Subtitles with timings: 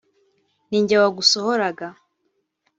[0.69, 1.87] ni jye wagusohoraga